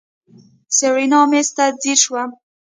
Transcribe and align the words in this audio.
سېرېنا 0.77 1.21
مېز 1.31 1.47
ته 1.55 1.65
ځير 1.81 1.97
شوه. 2.03 2.21